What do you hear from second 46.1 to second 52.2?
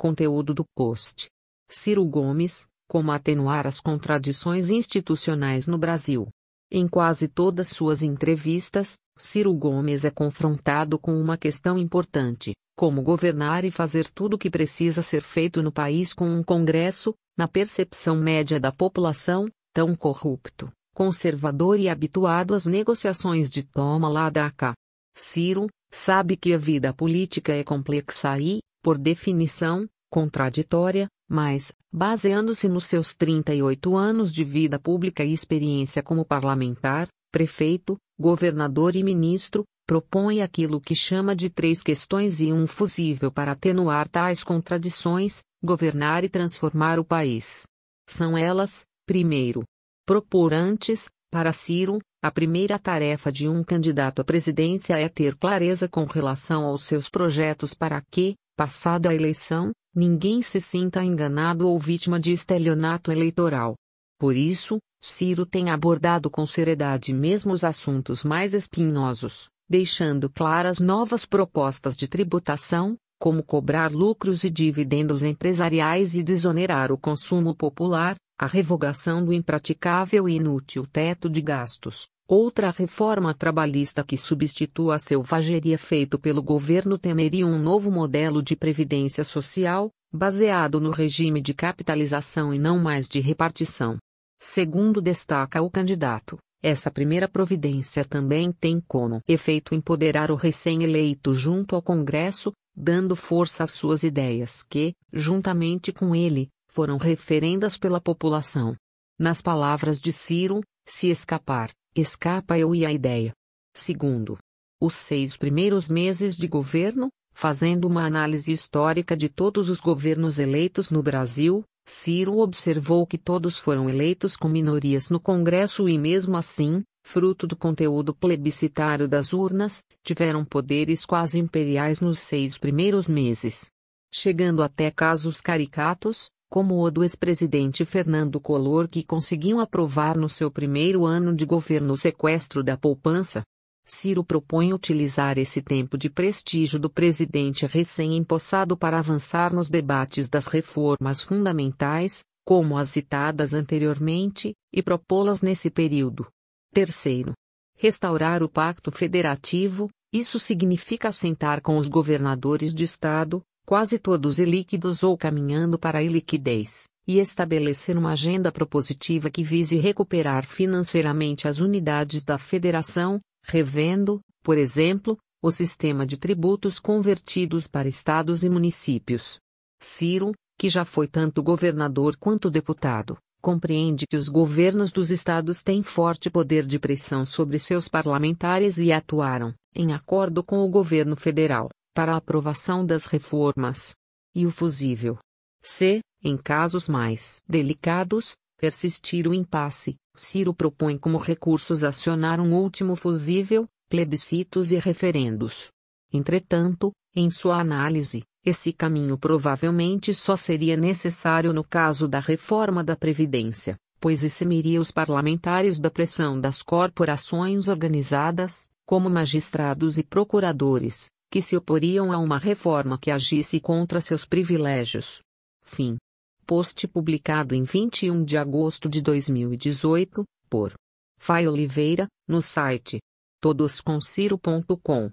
e transformar o país. São elas, primeiro, propor antes, para Ciro,